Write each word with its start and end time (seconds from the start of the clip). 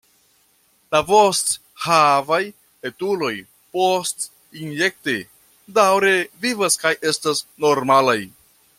La 0.95 1.01
vosthavaj 1.09 2.39
etuloj 2.91 3.31
postinjekte 3.77 5.19
daŭre 5.79 6.15
vivas 6.47 6.83
kaj 6.87 6.99
estas 7.13 7.49
normalaj. 7.69 8.21